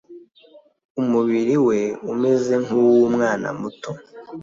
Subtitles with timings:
[1.01, 1.79] Umubiri we
[2.11, 3.91] umeze nk' uwumwana muto